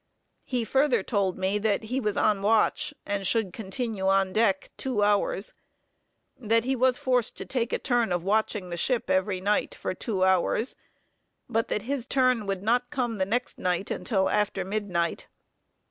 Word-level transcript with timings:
He 0.43 0.65
further 0.65 1.03
told 1.03 1.37
me 1.37 1.59
that 1.59 1.83
he 1.83 1.99
was 1.99 2.17
on 2.17 2.41
watch, 2.41 2.91
and 3.05 3.27
should 3.27 3.53
continue 3.53 4.07
on 4.07 4.33
deck 4.33 4.71
two 4.75 5.03
hours. 5.03 5.53
That 6.39 6.63
he 6.63 6.75
was 6.75 6.97
forced 6.97 7.37
to 7.37 7.45
take 7.45 7.71
a 7.71 7.77
turn 7.77 8.11
of 8.11 8.23
watching 8.23 8.71
the 8.71 8.77
ship 8.77 9.11
every 9.11 9.39
night, 9.39 9.75
for 9.75 9.93
two 9.93 10.23
hours; 10.23 10.75
but 11.47 11.67
that 11.67 11.83
his 11.83 12.07
turn 12.07 12.47
would 12.47 12.63
not 12.63 12.89
come 12.89 13.19
the 13.19 13.27
next 13.27 13.59
night 13.59 13.91
until 13.91 14.27
after 14.27 14.65
midnight. 14.65 15.27